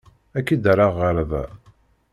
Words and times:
Ad 0.37 0.43
k-id-rreɣ 0.45 0.93
ɣer 1.01 1.15
da. 1.31 1.45